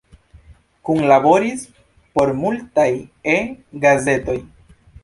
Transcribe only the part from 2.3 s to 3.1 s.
multaj